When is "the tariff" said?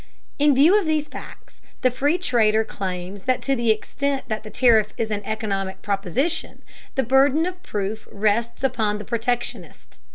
4.41-4.95